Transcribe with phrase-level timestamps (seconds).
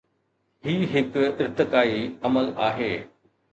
[0.67, 2.01] هي هڪ ارتقائي
[2.31, 2.91] عمل آهي.